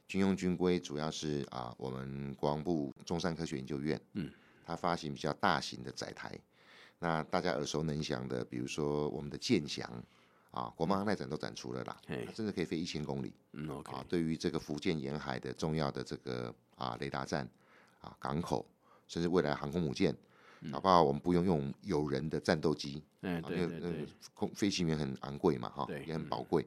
[0.08, 4.32] 军用军规主要是啊，我们国防部中山科学研究院，嗯，
[4.66, 6.40] 它发行比较大型的载台。
[7.00, 9.86] 那大家耳熟能详的，比如说我们的剑翔
[10.52, 11.98] 啊，国贸航太展都展出了啦，
[12.34, 13.34] 甚至可以飞一千公里。
[13.52, 13.92] 嗯，OK。
[13.94, 17.46] 啊，对于这个福建沿海的重要的这个啊雷达站
[18.00, 18.66] 啊港口，
[19.06, 20.16] 甚至未来航空母舰。
[20.72, 21.04] 好不好？
[21.04, 26.66] 我们不用用有人的战斗机，嗯，对对对，空飞行员很昂贵嘛，哈，也很宝贵。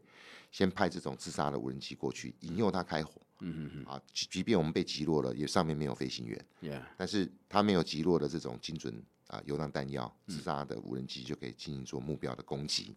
[0.51, 8.93] 先派这种自杀的无人机过去，引诱他开火，嗯嗯嗯，啊，即便我们被击落了，也上面没有飞行员，但是他没有击落的这种精准
[9.29, 12.97] 啊游弹弹药，自杀的无人机就可以进行做目标的攻击。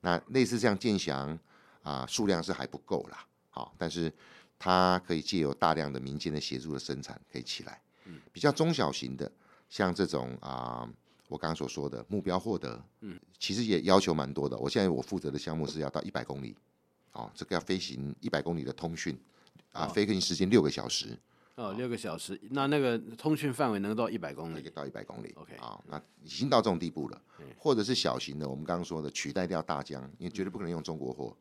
[0.00, 1.38] 那类似这样剑翔
[1.82, 4.12] 啊，数量是还不够啦，好，但是
[4.58, 7.80] 它可以借由大量的民间的协助的生产，可以起来，
[8.32, 9.30] 比较中小型的。
[9.68, 10.90] 像这种啊、呃，
[11.28, 14.56] 我刚刚所说的目标获得，嗯，其实也要求蛮多的。
[14.58, 16.56] 我现在我负责的项目是要到一百公里，
[17.12, 19.18] 哦，这个要飞行一百公里的通讯，
[19.72, 21.18] 啊，飞行时间六个小时，
[21.56, 27.20] 哦，六个小时，那那个通讯范围能到一百公里，可以到一百公里，OK，啊，那已经到这种地步了，
[27.58, 31.36] 或者是小型的，我们刚刚说的取代掉大疆，因为绝对不可能用中国货，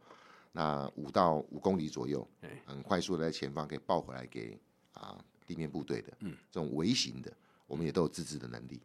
[0.52, 2.28] 那五到五公里左右，
[2.66, 4.58] 很快速的在前方可以报回来给
[4.94, 7.32] 啊地面部队的，嗯，这种微型的。
[7.68, 8.82] 我们也都有自制的能力。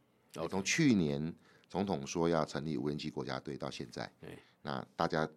[0.49, 1.35] 从去年
[1.69, 4.11] 总统说要成立无人机国家队到现在，
[4.62, 5.29] 那大家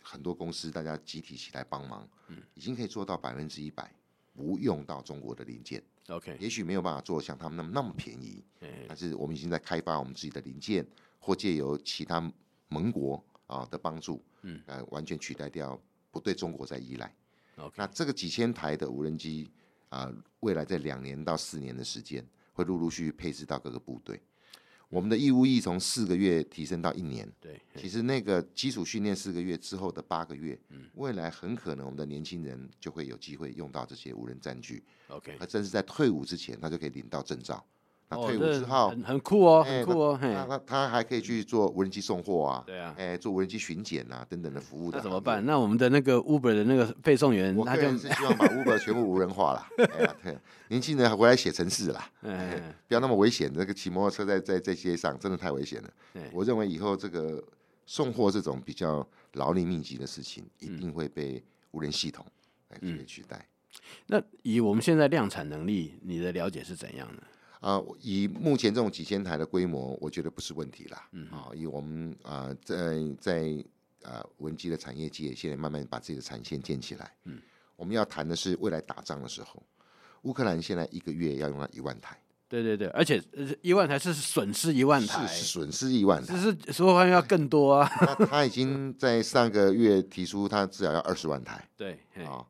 [0.00, 3.92] 很多公司大家集体起来帮忙，嗯、已经可以做到百分之一百
[4.34, 5.82] 不用到中国的零件。
[6.08, 8.44] OK，也许没有办法做像他们那么那么便宜，
[8.88, 10.86] 但是我们已经在开发我们自己的零件，
[11.18, 12.32] 或借由其他
[12.68, 15.80] 盟国啊的帮助，嗯，呃，完全取代掉
[16.10, 17.12] 不对中国再依赖。
[17.76, 19.50] 那这个几千台的无人机
[19.88, 22.24] 啊、呃，未来在两年到四年的时间。
[22.52, 24.20] 会陆陆续续配置到各个部队，
[24.88, 27.30] 我们的义务役从四个月提升到一年。
[27.40, 34.84] 对，其实那个基础训练四个月之后的八个月，嗯，未来很可能我们的年轻人就会有机会用到这些无人战具。
[35.08, 37.64] OK，而正是在退伍之前，他就可以领到证照。
[38.14, 40.18] 退伍之后很很酷哦，很酷哦。
[40.20, 44.98] 那他他还可以去做无人机送货啊，对啊，哎，做无人机巡检啊等等的服务的。
[44.98, 45.44] 那怎么办？
[45.44, 49.66] 那我们的那个 Uber 的那个配送员，我个人是希望把 Uber 全部无人化了。
[49.98, 52.10] 哎呀，对，年轻人还回来写程式啦，
[52.88, 53.50] 不要那么危险。
[53.54, 55.90] 那个骑摩托车在在在街上真的太危险了。
[56.32, 57.42] 我认为以后这个
[57.86, 62.24] 送货这种比较劳力密集的事情，一定会被无人系统
[62.68, 63.48] 来取代。
[64.06, 67.22] 那以我们现在量产能力，你的了解是怎样的？
[67.62, 71.08] 啊、呃，以目前这种几千台的规模，我觉得不是问题啦。
[71.12, 73.64] 嗯，啊，以我们啊、呃，在在
[74.02, 77.12] 啊，无人机的产业界，现在慢慢把自己的产线建起来。
[77.22, 77.40] 嗯，
[77.76, 79.62] 我们要谈的是未来打仗的时候，
[80.22, 82.18] 乌克兰现在一个月要用到一万台。
[82.48, 83.22] 对对对，而且
[83.62, 87.88] 一万台是损失一万台，是损失一万台，只是说话要更多啊。
[88.00, 91.66] 那他已经在上个月提出，他至少要二十万台。
[91.76, 92.44] 对，啊。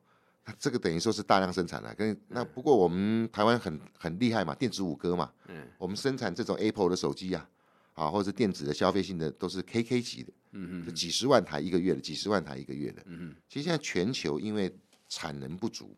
[0.59, 7.49] 这个等于说是大量生产了，跟那不过我们台湾很很厉害嘛，电子五哥嘛，嗯，我们生产这种 Apple 的手机啊，
[7.93, 14.69] 啊，或者是电子的消费性的都是 KK 级的，嗯嗯，几十万台一个月的，几十万台一个月的，嗯嗯，其实现在全球因为
[15.07, 15.95] 产能不足，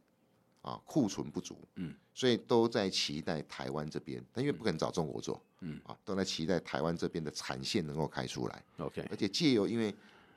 [0.62, 9.94] 啊，库存不足，嗯，所以都在期待台湾这边，但因为不可能找中国做，嗯，啊，都在期待台湾这边的产线能够开出来，OK，而且借由因为。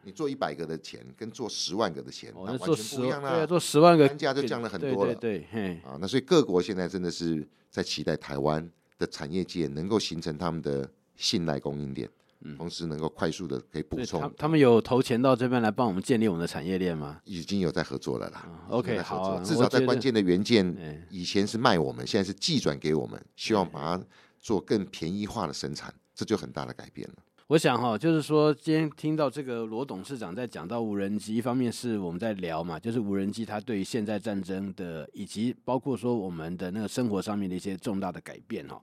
[0.09, 3.33] 你做一百个的钱，跟做十万个的钱，那完全不一样啦。
[3.33, 5.15] 对啊，做十万个单价就降了很多了。
[5.15, 12.09] 对对啊，那所以各国现在真的是在期待台湾的产业界能够形成他们的信赖供应链，
[12.41, 14.19] 嗯，同时能够快速的可以补充。
[14.19, 17.21] 他他们有投钱到这边来帮我们建立我们的产业链吗？
[17.25, 18.47] 已经有在合作了啦。
[18.49, 24.05] 嗯、OK，好、啊，至少在关键的元件，以前是卖我们，现在是寄转给我们，希望把它
[24.39, 27.17] 做更便宜化的生产，这就很大的改变了。
[27.49, 38.79] 我想哈，就是说今天听到这个罗董事长在讲到无人机，一方面是我们在聊嘛，就是无人机它对于现在战争的，以及包括说我们的那个生活上面的一些重大的改变哈。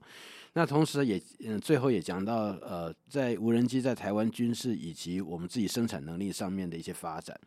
[0.56, 7.38] 那同时也嗯，最后也讲到呃，在无人机在台湾军事以及我们自己生产能力上面的一些发展。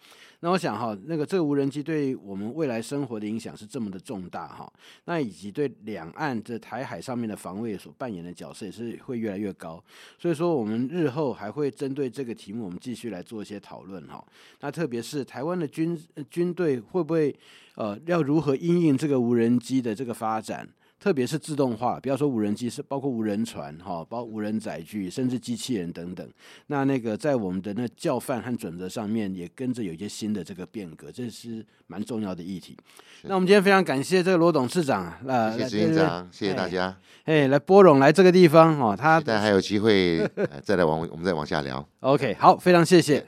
[0.41, 4.71] 那我想哈，那个这个无人机对我们未来生活的影响是这么的重大哈。
[5.05, 9.83] 那以及对两岸这台海上面的防卫所扮演的角色也是会越来越高。
[10.19, 14.23] 所以说，我们日后还会针对这个题目，我们继续来做一些讨论哈。
[14.59, 15.99] 那特别是台湾的军
[16.29, 17.35] 军队会不会
[17.73, 20.69] 呃，要如何因应这个无人机的这个发展？
[20.99, 26.27] 特别是自动化，不要说无人机，是包括无人船，哈，包括无人载具，甚至机器人等等。
[26.67, 32.77] 那那个在我们的那教范和准则上面，也跟着有一些新的这个变革，这是蛮重要的议题。
[33.23, 36.95] 那我们今天非常感谢这个罗董事长，呃，谢谢执行长，谢谢大家。
[37.23, 40.29] 哎，来波隆来这个地方，哦，他大家还有机会
[40.61, 41.87] 再来往我们再往下聊。
[42.01, 43.25] OK，好，非常谢谢。